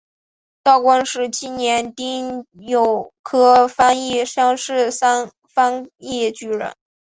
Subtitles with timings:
[0.63, 6.75] 道光十七年丁酉科翻译乡试翻译举人。